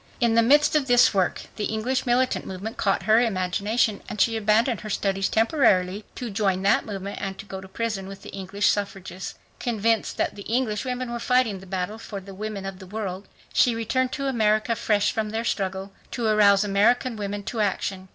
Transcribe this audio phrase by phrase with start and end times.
[0.19, 4.35] In the midst of this work the English militant movement caught her imagination and she
[4.35, 8.65] abandoned her studies temporarily to join that movement and go to prison with the English
[8.67, 9.35] suffragists.
[9.59, 13.27] Convinced that the English women were fighting the battle for the women of the world,
[13.53, 18.07] she returned to America fresh from their struggle, to arouse American women to action.